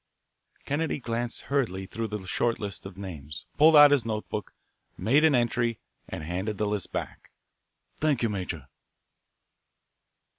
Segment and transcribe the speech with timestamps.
[0.65, 4.55] Kennedy glanced hurriedly through the short list of names, pulled out his notebook,
[4.97, 5.77] made an entry,
[6.09, 7.29] and handed the list back.
[7.97, 8.65] "Thank you, Major."